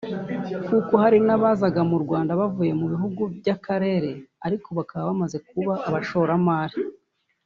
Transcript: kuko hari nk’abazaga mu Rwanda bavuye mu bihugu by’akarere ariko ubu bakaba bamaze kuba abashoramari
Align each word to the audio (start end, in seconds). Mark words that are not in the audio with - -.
kuko 0.67 0.93
hari 1.03 1.17
nk’abazaga 1.25 1.81
mu 1.91 1.97
Rwanda 2.03 2.31
bavuye 2.41 2.71
mu 2.79 2.85
bihugu 2.93 3.21
by’akarere 3.37 4.11
ariko 4.45 4.65
ubu 4.67 4.77
bakaba 4.79 5.09
bamaze 5.09 5.37
kuba 5.49 5.73
abashoramari 5.87 6.77